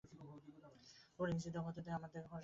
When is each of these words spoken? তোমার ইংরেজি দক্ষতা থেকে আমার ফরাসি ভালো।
তোমার 0.03 1.29
ইংরেজি 1.29 1.49
দক্ষতা 1.49 1.73
থেকে 1.77 1.89
আমার 1.91 2.09
ফরাসি 2.09 2.25
ভালো। 2.25 2.39